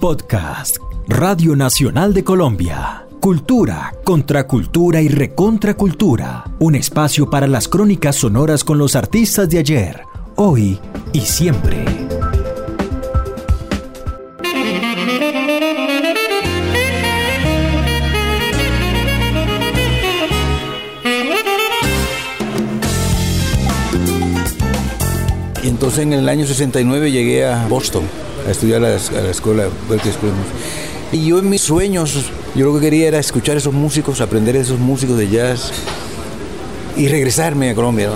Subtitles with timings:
[0.00, 3.06] Podcast Radio Nacional de Colombia.
[3.20, 6.44] Cultura, contracultura y recontracultura.
[6.58, 10.02] Un espacio para las crónicas sonoras con los artistas de ayer,
[10.36, 10.78] hoy
[11.12, 11.84] y siempre.
[25.62, 28.04] Entonces en el año 69 llegué a Boston
[28.46, 30.32] a estudiar a la, a la escuela Berklee School.
[31.12, 34.56] Y yo en mis sueños, yo lo que quería era escuchar a esos músicos, aprender
[34.56, 35.72] a esos músicos de jazz
[36.96, 38.08] y regresarme a Colombia.
[38.08, 38.14] ¿no?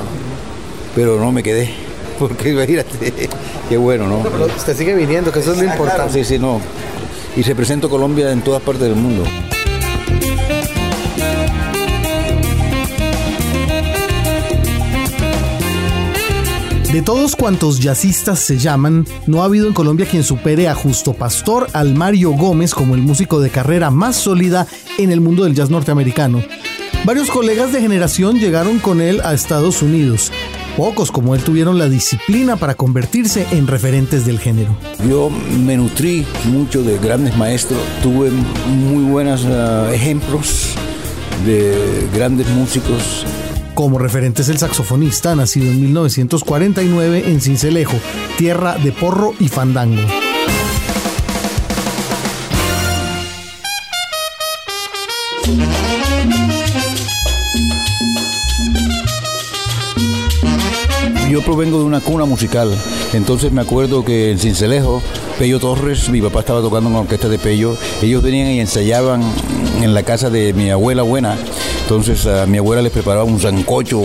[0.95, 1.70] Pero no me quedé,
[2.18, 3.29] porque imagínate,
[3.68, 4.23] qué bueno, ¿no?
[4.56, 6.12] Usted sigue viniendo, que eso es lo importante.
[6.12, 6.60] Sí, sí, no.
[7.37, 9.24] Y represento Colombia en todas partes del mundo.
[16.94, 21.12] De todos cuantos jazzistas se llaman, no ha habido en Colombia quien supere a Justo
[21.12, 25.56] Pastor al Mario Gómez como el músico de carrera más sólida en el mundo del
[25.56, 26.40] jazz norteamericano.
[27.04, 30.30] Varios colegas de generación llegaron con él a Estados Unidos.
[30.76, 34.76] Pocos como él tuvieron la disciplina para convertirse en referentes del género.
[35.10, 35.30] Yo
[35.66, 40.74] me nutrí mucho de grandes maestros, tuve muy buenos ah, ejemplos
[41.45, 43.26] de grandes músicos.
[43.74, 47.96] Como referentes el saxofonista, nacido en 1949 en Cincelejo,
[48.38, 50.00] tierra de porro y fandango.
[61.28, 62.70] Yo provengo de una cuna musical,
[63.12, 65.02] entonces me acuerdo que en Cincelejo,
[65.36, 69.20] Pello Torres, mi papá estaba tocando en la orquesta de Pello, ellos venían y ensayaban
[69.82, 71.36] en la casa de mi abuela buena,
[71.84, 74.00] entonces a mi abuela les preparaba un sancocho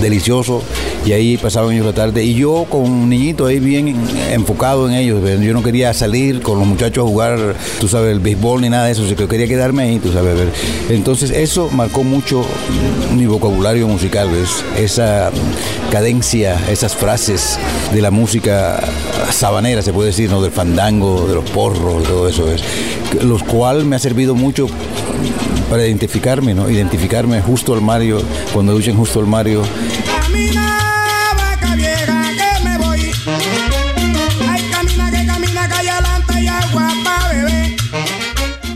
[0.00, 0.62] delicioso
[1.04, 3.96] y ahí pasaban ellos la tarde y yo con un niñito ahí bien
[4.30, 5.40] enfocado en ellos, ¿ves?
[5.40, 8.86] yo no quería salir con los muchachos a jugar, tú sabes, el béisbol ni nada
[8.86, 10.48] de eso, que quería quedarme ahí, tú sabes, ver.
[10.90, 12.44] entonces eso marcó mucho
[13.16, 14.64] mi vocabulario musical, ¿ves?
[14.78, 15.30] esa
[15.90, 17.58] cadencia, esas frases
[17.92, 18.80] de la música
[19.32, 20.42] sabanera, se puede decir, ¿no?
[20.42, 22.62] del fandango, de los porros, todo eso, ¿ves?
[23.22, 24.66] los cual me ha servido mucho
[25.68, 26.68] para identificarme, ¿no?
[26.68, 28.20] Identificarme justo al Mario,
[28.52, 29.62] cuando escuchen justo al Mario.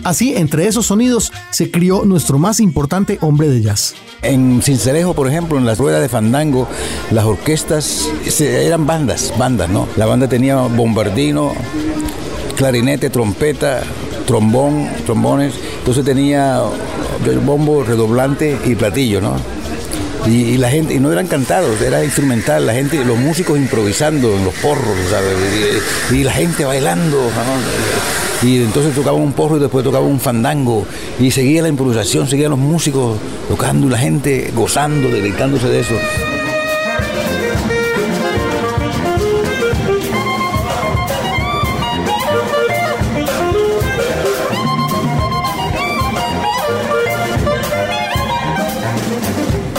[0.04, 3.94] Así, entre esos sonidos, se crió nuestro más importante hombre de jazz.
[4.22, 6.68] En Cincelejo, por ejemplo, en las ruedas de fandango,
[7.10, 9.88] las orquestas eran bandas, bandas, ¿no?
[9.96, 11.52] La banda tenía bombardino,
[12.56, 13.82] clarinete, trompeta,
[14.26, 16.62] trombón, trombones, entonces tenía
[17.26, 19.53] el bombo, redoblante y platillo, ¿no?
[20.26, 24.44] Y, la gente, y no eran cantados, era instrumental, la gente, los músicos improvisando en
[24.44, 24.96] los porros.
[26.10, 27.30] Y, la gente bailando.
[28.42, 30.86] Y entonces tocaban un porro y después tocaban un fandango.
[31.20, 33.18] Y seguía la improvisación, seguían los músicos
[33.48, 35.94] tocando y la gente gozando, deleitándose de eso.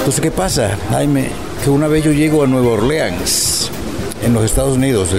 [0.05, 1.29] Entonces, ¿qué pasa, Jaime?
[1.63, 3.71] Que una vez yo llego a Nueva Orleans,
[4.23, 5.09] en los Estados Unidos,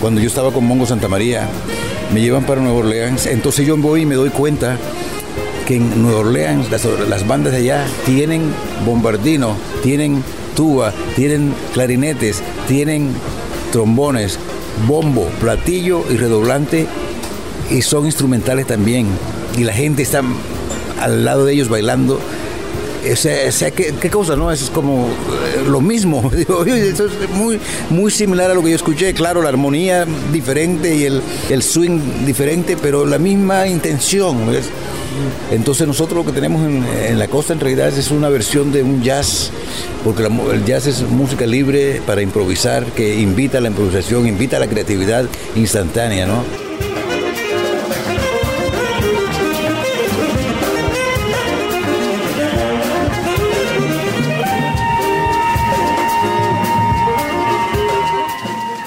[0.00, 1.48] cuando yo estaba con Mongo Santa María,
[2.12, 4.78] me llevan para Nueva Orleans, entonces yo voy y me doy cuenta
[5.66, 8.42] que en Nueva Orleans las, las bandas de allá tienen
[8.86, 10.22] bombardino, tienen
[10.54, 13.10] tuba, tienen clarinetes, tienen
[13.72, 14.38] trombones,
[14.86, 16.86] bombo, platillo y redoblante
[17.68, 19.08] y son instrumentales también.
[19.58, 20.22] Y la gente está
[21.00, 22.20] al lado de ellos bailando.
[23.16, 24.50] Sea, sea, ¿qué, qué cosa, ¿no?
[24.50, 26.30] Es como eh, lo mismo.
[26.66, 27.60] Eso es muy,
[27.90, 29.12] muy similar a lo que yo escuché.
[29.14, 34.38] Claro, la armonía diferente y el, el swing diferente, pero la misma intención.
[35.50, 38.82] Entonces nosotros lo que tenemos en, en la costa en realidad es una versión de
[38.82, 39.50] un jazz,
[40.02, 44.60] porque el jazz es música libre para improvisar, que invita a la improvisación, invita a
[44.60, 46.42] la creatividad instantánea, ¿no?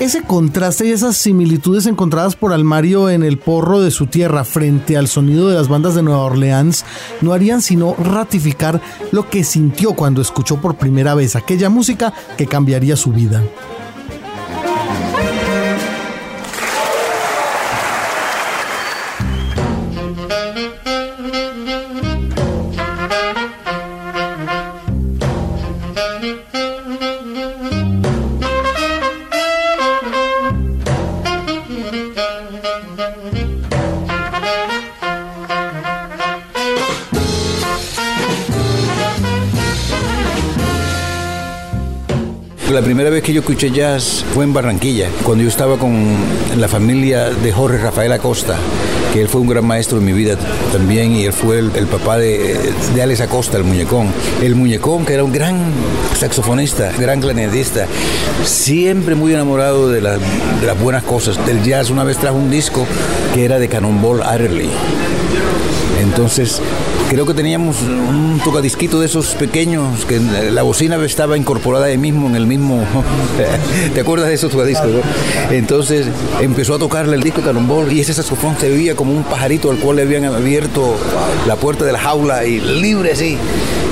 [0.08, 4.96] Ese contraste y esas similitudes encontradas por Almario en el porro de su tierra frente
[4.96, 6.86] al sonido de las bandas de Nueva Orleans
[7.20, 8.82] no harían sino ratificar
[9.12, 13.44] lo que sintió cuando escuchó por primera vez aquella música que cambiaría su vida.
[42.98, 46.04] Primera vez que yo escuché jazz fue en Barranquilla, cuando yo estaba con
[46.58, 48.56] la familia de Jorge Rafael Acosta,
[49.14, 50.36] que él fue un gran maestro en mi vida
[50.72, 52.58] también, y él fue el, el papá de,
[52.96, 54.08] de, Alex Acosta, el muñecón.
[54.42, 55.60] El muñecón, que era un gran
[56.16, 57.86] saxofonista, gran clarinetista,
[58.44, 61.92] siempre muy enamorado de, la, de las buenas cosas, del jazz.
[61.92, 62.88] Una vez trajo un disco
[63.36, 64.72] que era de Cannonball Adderley.
[66.02, 66.64] Entonces,
[67.10, 72.28] creo que teníamos un tocadisquito de esos pequeños que la bocina estaba incorporada ahí mismo
[72.28, 72.84] en el mismo
[73.94, 74.88] ¿te acuerdas de esos tocadiscos?
[74.88, 75.02] ¿no?
[75.52, 76.08] entonces
[76.42, 79.78] empezó a tocarle el disco Cannonball y ese saxofón se veía como un pajarito al
[79.78, 80.96] cual le habían abierto
[81.48, 83.38] la puerta de la jaula y libre así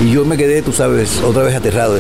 [0.04, 1.98] y yo me quedé tú sabes otra vez aterrado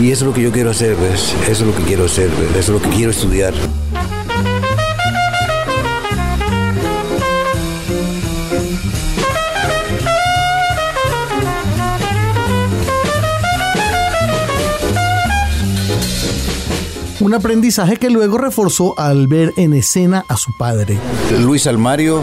[0.00, 1.34] y eso es lo que yo quiero hacer ¿ves?
[1.44, 2.50] eso es lo que quiero hacer ¿ves?
[2.58, 3.52] eso es lo que quiero estudiar
[17.20, 20.98] un aprendizaje que luego reforzó al ver en escena a su padre.
[21.40, 22.22] Luis Almario,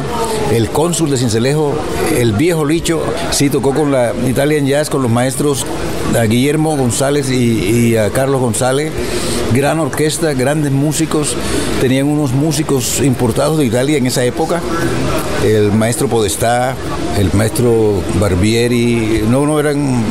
[0.52, 1.74] el cónsul de Cincelejo,
[2.16, 3.02] el viejo Licho,
[3.32, 5.66] sí tocó con la Italian Jazz, con los maestros
[6.18, 8.92] a Guillermo González y, y a Carlos González.
[9.54, 11.36] Gran orquesta, grandes músicos,
[11.80, 14.62] tenían unos músicos importados de Italia en esa época,
[15.46, 16.76] el maestro Podestá,
[17.18, 20.04] el maestro Barbieri, no, no eran,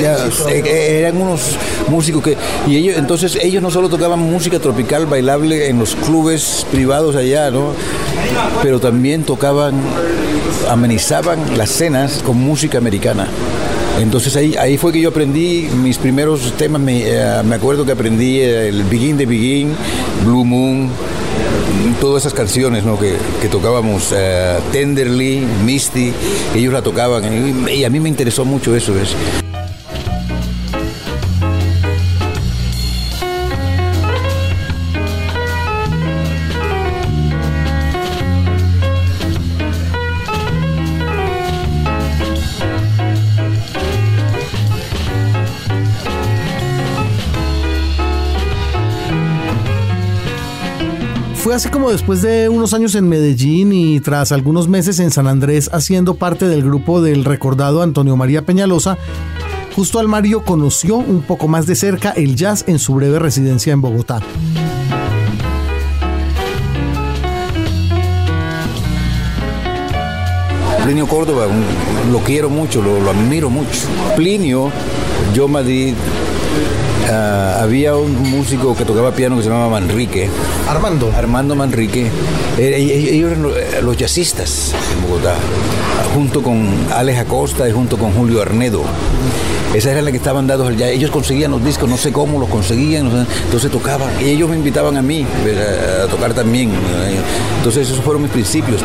[0.00, 0.16] ya,
[0.64, 1.56] eran unos
[1.88, 2.36] músicos que,
[2.66, 7.50] y ellos, entonces ellos no solo tocaban música tropical bailable en los clubes privados allá,
[7.50, 7.72] ¿no?
[8.62, 9.74] Pero también tocaban,
[10.68, 13.28] amenizaban las cenas con música americana.
[14.00, 17.92] Entonces ahí, ahí fue que yo aprendí mis primeros temas, me, uh, me acuerdo que
[17.92, 19.74] aprendí el Begin de Begin,
[20.22, 20.90] Blue Moon,
[22.00, 22.98] todas esas canciones ¿no?
[22.98, 23.16] que,
[23.50, 26.12] tocábamos, uh, Tenderly, Misty,
[26.54, 27.24] ellos la tocaban
[27.68, 28.92] y, a mí me interesó mucho eso.
[51.56, 55.70] Así como después de unos años en Medellín y tras algunos meses en San Andrés
[55.72, 58.98] haciendo parte del grupo del recordado Antonio María Peñalosa,
[59.74, 63.72] justo al Mario conoció un poco más de cerca el jazz en su breve residencia
[63.72, 64.20] en Bogotá.
[70.84, 71.46] Plinio Córdoba,
[72.12, 73.70] lo quiero mucho, lo, lo admiro mucho.
[74.14, 74.70] Plinio,
[75.34, 75.94] yo Madrid,
[77.08, 80.28] Uh, había un músico que tocaba piano que se llamaba Manrique.
[80.68, 81.12] Armando.
[81.16, 82.10] Armando Manrique.
[82.58, 85.36] Eh, ellos eran los jazzistas en Bogotá,
[86.14, 88.82] junto con Alex Acosta y junto con Julio Arnedo.
[89.72, 90.90] Esas eran las que estaban dados al jazz.
[90.90, 93.06] Ellos conseguían los discos, no sé cómo los conseguían,
[93.44, 94.10] entonces tocaban.
[94.20, 96.72] Y ellos me invitaban a mí a tocar también.
[97.58, 98.82] Entonces esos fueron mis principios.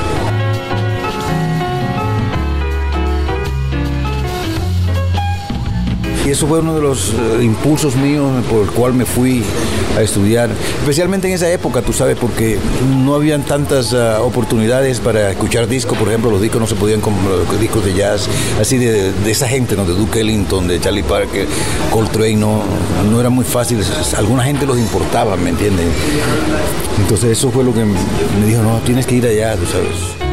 [6.32, 9.44] Eso fue uno de los uh, impulsos míos por el cual me fui
[9.98, 10.50] a estudiar,
[10.80, 12.58] especialmente en esa época, tú sabes, porque
[13.04, 17.02] no habían tantas uh, oportunidades para escuchar discos, por ejemplo, los discos no se podían
[17.02, 18.30] los discos de jazz,
[18.62, 19.84] así de, de esa gente, ¿no?
[19.84, 21.48] de Duke Ellington, de Charlie Parker,
[21.92, 22.64] Coltrane, no,
[23.12, 23.84] no era muy fácil,
[24.16, 25.86] alguna gente los importaba, ¿me entiendes?
[26.98, 30.31] Entonces eso fue lo que me dijo, no, tienes que ir allá, tú sabes.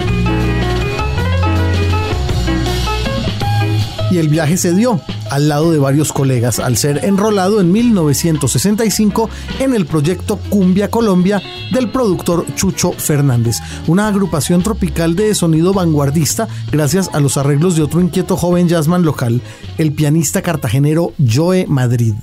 [4.11, 5.01] Y el viaje se dio
[5.31, 11.43] al lado de varios colegas al ser enrolado en 1965 en el proyecto Cumbia Colombia
[11.73, 17.83] del productor Chucho Fernández, una agrupación tropical de sonido vanguardista gracias a los arreglos de
[17.83, 19.43] otro inquieto joven jazzman local,
[19.77, 22.15] el pianista cartagenero Joe Madrid.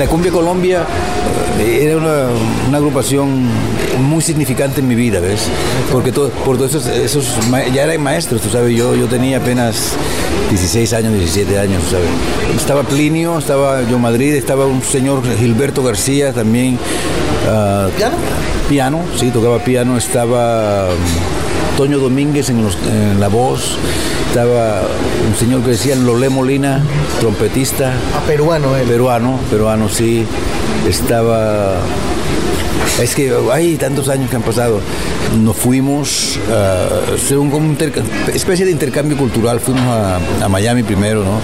[0.00, 0.86] La Cumbia Colombia
[1.62, 2.28] era una,
[2.68, 3.46] una, agrupación
[4.08, 5.42] muy significante en mi vida, ¿ves?
[5.92, 7.26] Porque todo, por todos esos, esos,
[7.74, 9.92] ya eran maestros, tú sabes, yo, yo tenía apenas
[10.48, 12.08] 16 años, 17 años, ¿sabes?
[12.56, 16.78] Estaba Plinio, estaba yo Madrid, estaba un señor Gilberto García también.
[17.46, 18.16] Uh, ¿Piano?
[18.70, 21.49] Piano, sí, tocaba piano, estaba um,
[21.80, 23.78] Toño Domínguez en, los, en la voz
[24.28, 24.82] estaba
[25.26, 26.82] un señor que decían Lolé Molina,
[27.20, 27.94] trompetista.
[28.14, 28.86] Ah, peruano, él.
[28.86, 30.26] Peruano, peruano, sí.
[30.86, 31.78] Estaba
[33.02, 34.80] Es que hay tantos años que han pasado.
[35.38, 36.38] Nos fuimos
[37.14, 37.74] hacer un, como
[38.34, 39.60] especie de intercambio cultural.
[39.60, 41.40] Fuimos a, Miami primero, ¿no?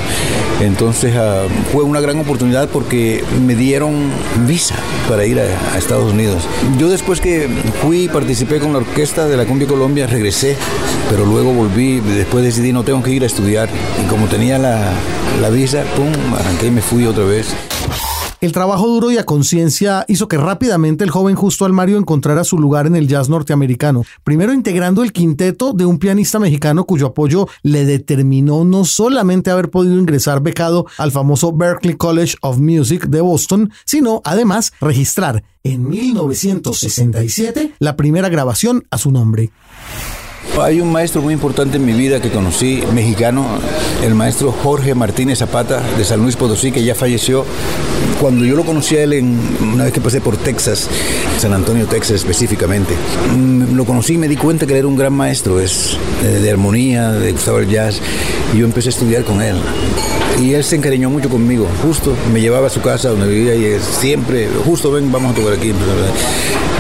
[0.60, 4.10] Entonces ah, fue una gran oportunidad porque me dieron
[4.46, 4.74] visa
[5.08, 6.42] para ir a, a Estados Unidos.
[6.78, 7.48] Yo después que
[7.82, 10.56] fui participé con la orquesta de la Cumbia Colombia, regresé,
[11.08, 12.00] pero luego volví.
[12.00, 13.68] Después decidí no tengo que ir a estudiar.
[14.02, 14.92] Y como tenía la,
[15.40, 17.54] la visa, pum, arranqué y me fui otra vez.
[18.40, 22.58] El trabajo duro y a conciencia hizo que rápidamente el joven Justo Almario encontrara su
[22.58, 27.48] lugar en el jazz norteamericano, primero integrando el quinteto de un pianista mexicano cuyo apoyo
[27.62, 33.22] le determinó no solamente haber podido ingresar becado al famoso Berklee College of Music de
[33.22, 39.50] Boston, sino además registrar en 1967 la primera grabación a su nombre.
[40.60, 43.46] Hay un maestro muy importante en mi vida que conocí, mexicano,
[44.02, 47.44] el maestro Jorge Martínez Zapata de San Luis Potosí, que ya falleció.
[48.20, 49.38] Cuando yo lo conocí a él, en,
[49.74, 50.88] una vez que pasé por Texas,
[51.38, 52.94] San Antonio, Texas específicamente,
[53.36, 56.40] mm, lo conocí y me di cuenta que él era un gran maestro, es eh,
[56.40, 58.00] de armonía, de gustaba el jazz,
[58.54, 59.56] y yo empecé a estudiar con él.
[60.40, 63.78] Y él se encariñó mucho conmigo, justo me llevaba a su casa donde vivía y
[63.80, 65.72] siempre, justo ven, vamos a tocar aquí.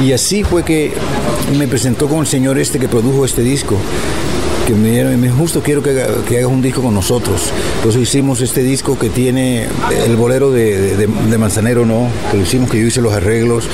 [0.02, 0.92] Y así fue que
[1.56, 3.76] me presentó con el señor este que produjo este disco,
[4.66, 5.94] que me dieron, me justo quiero que,
[6.28, 7.52] que hagas un disco con nosotros.
[7.76, 9.68] Entonces hicimos este disco que tiene
[10.06, 12.08] el bolero de, de- de Manzanero, ¿no?
[12.30, 13.68] Que lo hicimos, que yo hice los arreglos.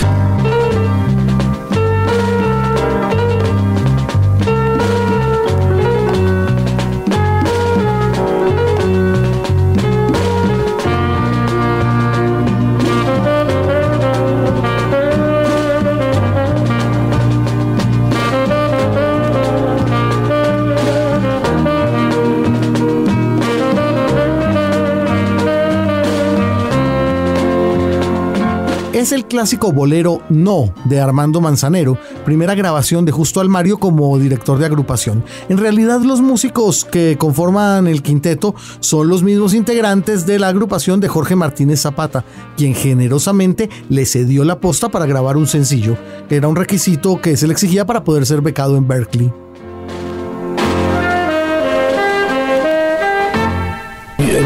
[29.12, 34.64] El clásico bolero No de Armando Manzanero, primera grabación de Justo Almario como director de
[34.64, 35.22] agrupación.
[35.50, 40.98] En realidad los músicos que conforman el quinteto son los mismos integrantes de la agrupación
[40.98, 42.24] de Jorge Martínez Zapata,
[42.56, 45.98] quien generosamente le cedió la posta para grabar un sencillo,
[46.30, 49.30] que era un requisito que se le exigía para poder ser becado en Berkeley.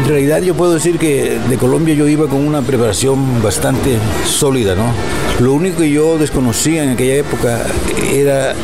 [0.07, 4.91] Realidad yo puedo decir que de Colombia yo iba con una preparación bastante sólida, ¿no?
[5.39, 7.65] Lo único que yo desconocía en aquella época
[8.11, 8.55] era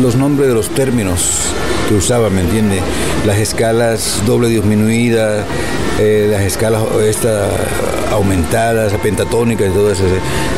[0.00, 1.52] los nombres de los términos
[1.88, 2.80] que usaba, ¿me entiende?
[3.26, 5.44] Las escalas doble disminuida,
[5.98, 7.48] eh, las escalas esta,
[8.12, 10.04] aumentadas, pentatónicas y todo eso.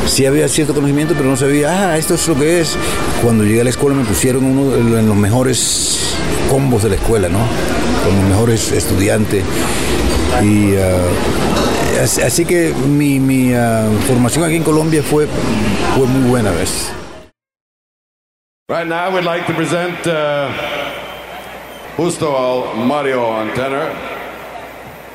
[0.06, 2.76] Sí había cierto conocimiento, pero no sabía, ah, esto es lo que es.
[3.22, 6.14] Cuando llegué a la escuela me pusieron uno de los mejores
[6.50, 7.40] combos de la escuela, ¿no?
[8.04, 9.42] Con los mejores estudiantes.
[10.42, 15.26] Y ah, así, que mi, mi, ah, formación aquí en Colombia fue,
[15.96, 16.92] fue muy buena, ¿ves?
[18.68, 20.50] Right now, we'd like to present uh,
[21.96, 23.90] Justo al Mario on tenor.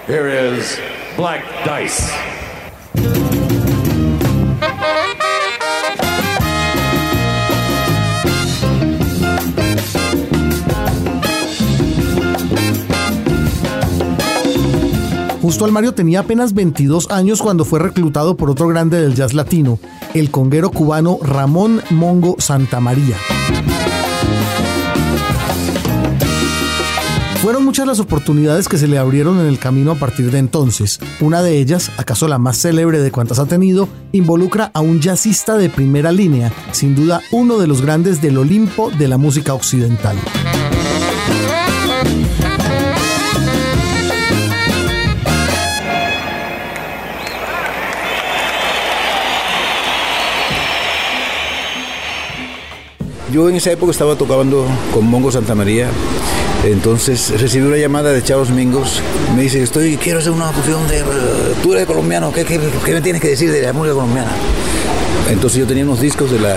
[0.07, 0.79] Here is
[1.15, 2.09] Black Dice.
[15.51, 19.79] Justo Almario tenía apenas 22 años cuando fue reclutado por otro grande del jazz latino,
[20.13, 23.17] el conguero cubano Ramón Mongo Santamaría.
[27.41, 31.01] Fueron muchas las oportunidades que se le abrieron en el camino a partir de entonces.
[31.19, 35.57] Una de ellas, acaso la más célebre de cuantas ha tenido, involucra a un jazzista
[35.57, 40.15] de primera línea, sin duda uno de los grandes del Olimpo de la música occidental.
[53.31, 55.89] Yo en esa época estaba tocando con Mongo Santa María,
[56.65, 59.01] entonces recibí una llamada de Charles Mingos,
[59.37, 61.01] me dice, estoy, quiero hacer una fusión de,
[61.63, 64.31] tú eres colombiano, ¿qué, qué, qué me tienes que decir de la música colombiana?
[65.31, 66.55] Entonces yo tenía unos discos de, la,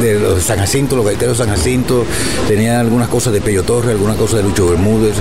[0.00, 2.04] de los San Jacinto, los gaiteros de San Jacinto,
[2.48, 5.14] tenía algunas cosas de Pello Torre, algunas cosas de Lucho Bermúdez.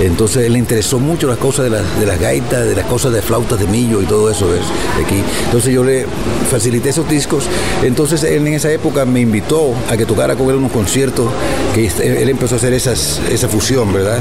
[0.00, 3.20] Entonces le interesó mucho las cosas de, la, de las gaitas, de las cosas de
[3.20, 4.62] flautas de millo y todo eso ¿ves?
[5.04, 5.22] aquí.
[5.46, 6.06] Entonces yo le
[6.50, 7.44] facilité esos discos.
[7.82, 11.28] Entonces él en esa época me invitó a que tocara con él unos conciertos,
[11.74, 14.20] que él empezó a hacer esas, esa fusión, ¿verdad?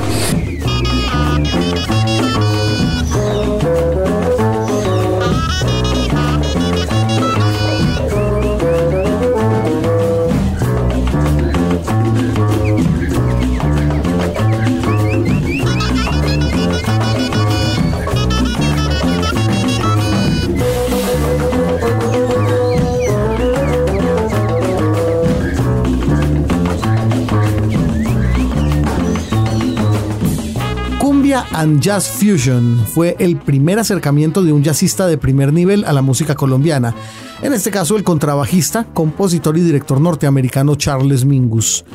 [31.23, 35.93] Colombia and Jazz Fusion fue el primer acercamiento de un jazzista de primer nivel a
[35.93, 36.93] la música colombiana,
[37.41, 41.85] en este caso el contrabajista, compositor y director norteamericano Charles Mingus.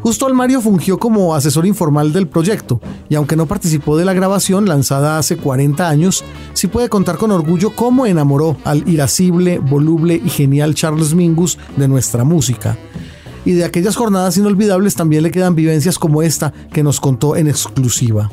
[0.00, 4.68] Justo Almario fungió como asesor informal del proyecto, y aunque no participó de la grabación
[4.68, 10.30] lanzada hace 40 años, sí puede contar con orgullo cómo enamoró al irascible, voluble y
[10.30, 12.78] genial Charles Mingus de nuestra música
[13.44, 17.48] y de aquellas jornadas inolvidables también le quedan vivencias como esta que nos contó en
[17.48, 18.28] exclusiva.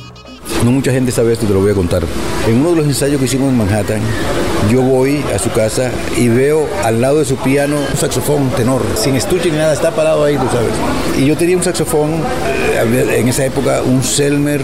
[0.64, 2.04] No mucha gente sabe esto, te lo voy a contar.
[2.48, 4.02] En uno de los ensayos que hicimos en Manhattan,
[4.72, 8.82] yo voy a su casa y veo al lado de su piano un saxofón tenor,
[8.96, 10.72] sin estuche ni nada, está parado ahí, tú sabes.
[11.20, 14.62] Y yo tenía un saxofón, eh, en esa época, un Selmer,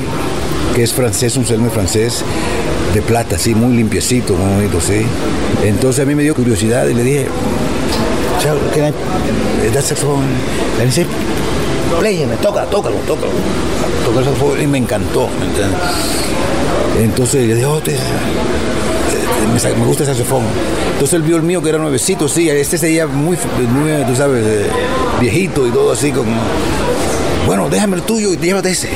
[0.76, 2.24] que es francés, un Selmer francés,
[2.94, 5.02] de plata, así, muy limpiecito, muy bonito, sí.
[5.64, 7.28] Entonces a mí me dio curiosidad y le dije,
[8.42, 10.26] Chao, can I, that saxophone?
[12.00, 13.32] Pléyeme, toca, tócalo, tócalo.
[14.06, 15.80] Tocó el saxofón y me encantó, ¿me entiendes?
[17.00, 20.44] Entonces yo dije, oh, te, me, me, gusta el saxofón.
[20.94, 23.38] Entonces él vio el mío que era nuevecito, sí, este sería muy,
[23.70, 24.70] muy tú sabes, eh,
[25.20, 26.32] viejito y todo así como,
[27.46, 28.90] bueno, déjame el tuyo y llévate ese.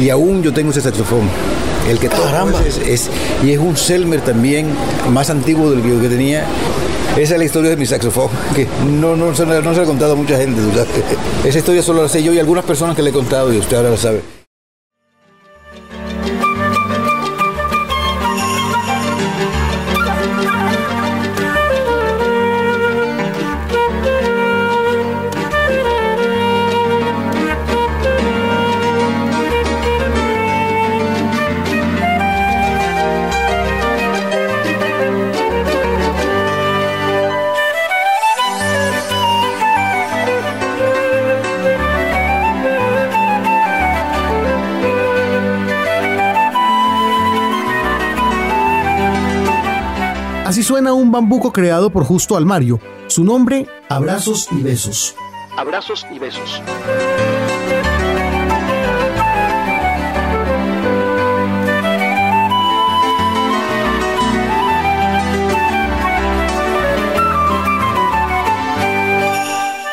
[0.00, 1.28] Y aún yo tengo ese saxofón.
[1.88, 2.60] El que Caramba.
[2.66, 3.10] Es, es,
[3.42, 4.68] y es un Selmer también,
[5.10, 6.44] más antiguo del que yo que tenía.
[7.16, 9.86] Esa es la historia de mi saxofón, que no, no, se, no se la he
[9.86, 10.60] contado a mucha gente.
[11.44, 13.76] Esa historia solo la sé yo y algunas personas que le he contado y usted
[13.76, 14.37] ahora la sabe.
[50.48, 52.80] Así suena un bambuco creado por Justo Almario.
[53.06, 55.14] Su nombre, Abrazos y Besos.
[55.58, 56.62] Abrazos y besos.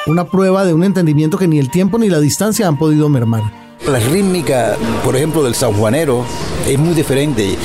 [0.08, 3.44] Una prueba de un entendimiento que ni el tiempo ni la distancia han podido mermar.
[3.90, 6.24] La rítmica, por ejemplo, del sanjuanero
[6.66, 7.58] es muy diferente.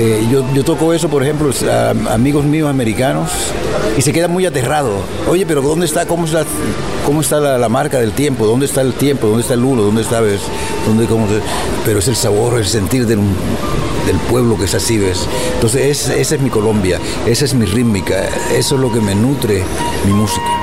[0.00, 3.32] Eh, yo, yo, toco eso, por ejemplo, a amigos míos americanos
[3.96, 5.00] y se quedan muy aterrados.
[5.28, 6.44] Oye, pero ¿dónde está, cómo está,
[7.04, 8.46] cómo está la, marca del tiempo?
[8.46, 9.26] ¿Dónde está el tiempo?
[9.26, 9.82] ¿Dónde está el uno?
[9.82, 10.20] ¿Dónde está?
[10.20, 10.42] Ves?
[10.86, 11.26] ¿Dónde, cómo.
[11.84, 13.18] Pero es el sabor, el sentir del,
[14.06, 15.26] del pueblo que es así, ¿ves?
[15.54, 19.16] Entonces, es, esa es mi Colombia, esa es mi rítmica, eso es lo que me
[19.16, 19.64] nutre
[20.06, 20.57] mi música.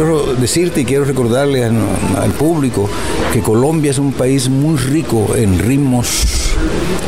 [0.00, 1.76] Quiero decirte y quiero recordarle al,
[2.16, 2.88] al público
[3.34, 6.39] que Colombia es un país muy rico en ritmos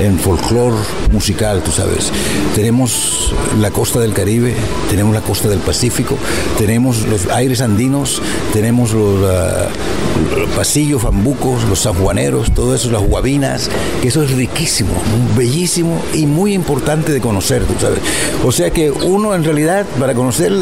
[0.04, 0.76] en folclore
[1.12, 2.10] musical, tú sabes.
[2.54, 4.54] Tenemos la costa del Caribe,
[4.90, 6.16] tenemos la costa del Pacífico,
[6.58, 8.20] tenemos los aires andinos,
[8.52, 14.32] tenemos los, uh, los pasillos fambucos, los sanjuaneros, todo eso, las guabinas, que eso es
[14.32, 14.90] riquísimo,
[15.36, 18.00] bellísimo y muy importante de conocer, tú sabes.
[18.44, 20.52] O sea que uno en realidad, para conocer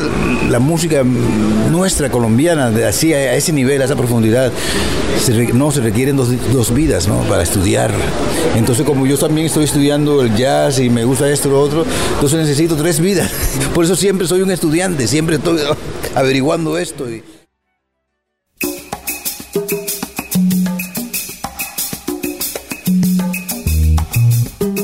[0.51, 1.03] la música
[1.71, 4.53] nuestra colombiana, de así a ese nivel, a esa profundidad,
[5.21, 7.21] se, no se requieren dos, dos vidas, ¿no?
[7.21, 7.93] Para estudiar.
[8.57, 11.85] Entonces, como yo también estoy estudiando el jazz y me gusta esto y lo otro,
[12.15, 13.31] entonces necesito tres vidas.
[13.75, 15.61] Por eso siempre soy un estudiante, siempre estoy
[16.17, 17.09] averiguando esto.
[17.09, 17.23] Y...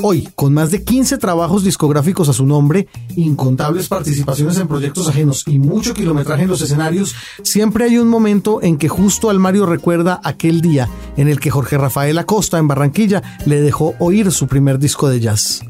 [0.09, 5.43] Hoy, con más de 15 trabajos discográficos a su nombre, incontables participaciones en proyectos ajenos
[5.45, 10.21] y mucho kilometraje en los escenarios, siempre hay un momento en que justo Almario recuerda
[10.23, 14.79] aquel día en el que Jorge Rafael Acosta en Barranquilla le dejó oír su primer
[14.79, 15.61] disco de jazz.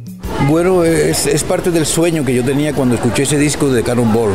[0.47, 4.34] Bueno, es, parte del sueño que yo tenía cuando escuché ese disco de Cannonball.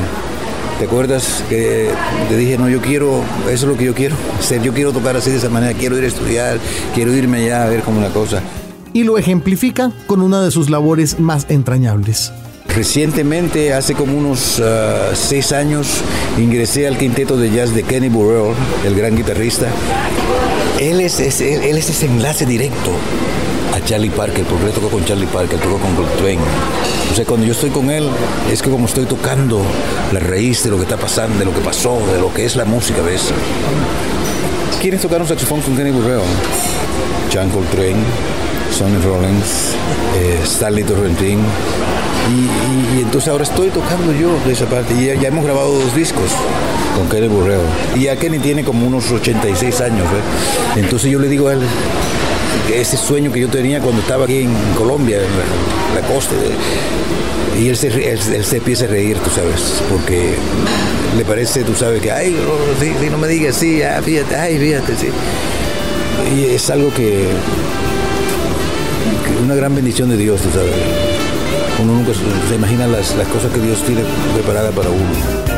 [0.80, 1.90] ¿Te acuerdas que
[2.28, 5.16] te dije, no, yo quiero, eso es lo que yo quiero hacer, yo quiero tocar
[5.16, 6.58] así de esa manera, quiero ir a estudiar,
[6.92, 8.42] quiero irme allá a ver cómo la cosa
[8.92, 12.32] y lo ejemplifica con una de sus labores más entrañables.
[12.74, 15.86] Recientemente, hace como unos uh, seis años,
[16.38, 18.54] ingresé al quinteto de jazz de Kenny Burrell,
[18.86, 19.66] el gran guitarrista.
[20.80, 22.92] Él es, él, es ese enlace directo
[23.74, 26.38] a Charlie Parker, porque él tocó con Charlie Parker, tocó con Coltrane.
[27.10, 28.08] O sea, cuando yo estoy con él,
[28.50, 29.60] es que como estoy tocando
[30.12, 32.56] la raíz de lo que está pasando, de lo que pasó, de lo que es
[32.56, 33.32] la música, ¿ves?
[34.80, 36.22] ¿Quieres tocar un saxofón con Kenny Burrell?
[37.32, 38.02] John Coltrane,
[38.72, 39.74] Sonny Rollins,
[40.16, 41.38] eh, Stanley Torrentin.
[42.30, 44.94] Y, entonces ahora estoy tocando yo de esa parte.
[44.94, 46.30] Y ya, hemos grabado dos discos
[46.96, 47.60] con Kenny Burrell.
[47.94, 50.06] Y ya Kenny tiene como unos 86 años.
[50.06, 50.80] ¿eh?
[50.80, 51.60] Entonces yo le digo a él,
[52.74, 56.34] ese sueño que yo tenía cuando estaba aquí en Colombia, en la, costa.
[56.34, 60.34] de- y él se, él, él se empieza a reír, tú sabes, porque
[61.18, 64.34] le parece, tú sabes, que, ay, no, sí, sí, no me digas, sí, ah, fíjate,
[64.36, 65.08] ay, fíjate, sí.
[66.34, 67.26] Y es algo que
[69.44, 70.72] una gran bendición de Dios, tú sabes.
[71.82, 72.12] Uno nunca
[72.48, 74.02] se- imagina las, las cosas que Dios tiene
[74.34, 75.51] preparadas para uno.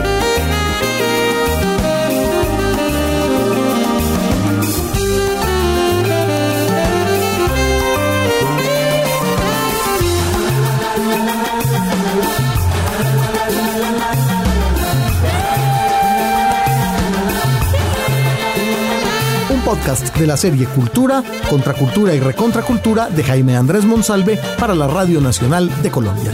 [19.74, 25.20] Podcast de la serie Cultura, Contracultura y Recontracultura de Jaime Andrés Monsalve para la Radio
[25.20, 26.30] Nacional de Colombia.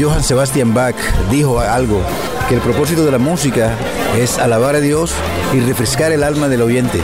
[0.00, 0.96] Johann Sebastian Bach
[1.30, 2.02] dijo algo,
[2.48, 3.70] que el propósito de la música
[4.18, 5.12] es alabar a Dios
[5.54, 7.00] y refrescar el alma del oyente.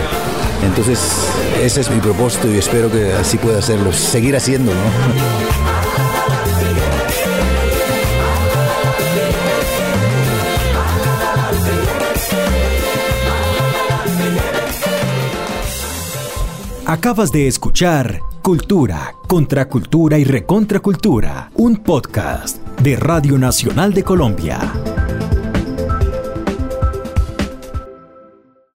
[0.64, 0.98] Entonces,
[1.62, 5.61] ese es mi propósito y espero que así pueda hacerlo, seguir haciendo, ¿no?
[16.92, 24.60] Acabas de escuchar Cultura, Contracultura y Recontracultura, un podcast de Radio Nacional de Colombia.